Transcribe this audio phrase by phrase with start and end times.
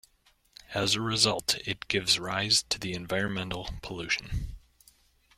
[0.73, 4.55] As a result, it gives rise to the environmental pollution.